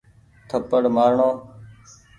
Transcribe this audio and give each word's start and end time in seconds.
ٿپڙ 0.49 0.83
مآر 0.95 1.11
ڻو۔ 1.19 1.29